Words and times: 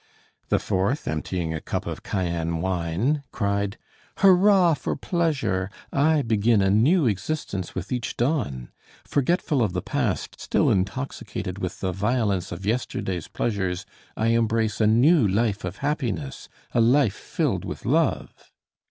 The 0.49 0.57
fourth, 0.57 1.07
emptying 1.07 1.53
a 1.53 1.61
cup 1.61 1.85
of 1.85 2.01
Chian 2.01 2.59
wine, 2.59 3.21
cried: 3.31 3.77
"Hurrah, 4.17 4.73
for 4.73 4.95
pleasure! 4.95 5.69
I 5.93 6.23
begin 6.23 6.63
a 6.63 6.71
new 6.71 7.05
existence 7.05 7.75
with 7.75 7.91
each 7.91 8.17
dawn. 8.17 8.71
Forgetful 9.03 9.61
of 9.61 9.73
the 9.73 9.81
past, 9.83 10.41
still 10.41 10.71
intoxicated 10.71 11.59
with 11.59 11.81
the 11.81 11.91
violence 11.91 12.51
of 12.51 12.65
yesterday's 12.65 13.27
pleasures, 13.27 13.85
I 14.17 14.29
embrace 14.29 14.81
a 14.81 14.87
new 14.87 15.27
life 15.27 15.63
of 15.63 15.77
happiness, 15.85 16.49
a 16.71 16.81
life 16.81 17.13
filled 17.13 17.63
with 17.63 17.85
love." 17.85 18.33